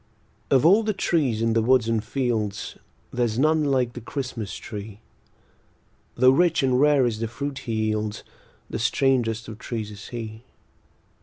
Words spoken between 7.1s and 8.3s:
the fruit he yields,